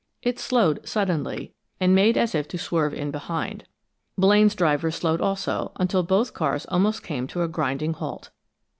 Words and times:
It 0.23 0.39
slowed 0.39 0.79
suddenly, 0.83 1.53
and 1.79 1.93
made 1.93 2.17
as 2.17 2.33
if 2.33 2.47
to 2.47 2.57
swerve 2.57 2.91
in 2.91 3.11
behind; 3.11 3.65
Blaine's 4.17 4.55
driver 4.55 4.89
slowed 4.89 5.21
also, 5.21 5.73
until 5.75 6.01
both 6.01 6.33
cars 6.33 6.65
almost 6.69 7.03
came 7.03 7.27
to 7.27 7.43
a 7.43 7.47
grinding 7.47 7.93
halt. 7.93 8.31